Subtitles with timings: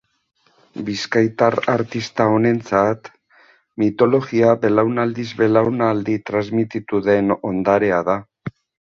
[0.85, 3.09] Bizkaitar artista honentzat,
[3.83, 8.17] mitologia belaunaldiz belaunaldi transmititu den ondarea da.